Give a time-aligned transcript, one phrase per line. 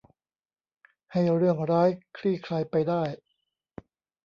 [1.11, 3.03] ให้เรื่องร้ายคลี่คลายไปได้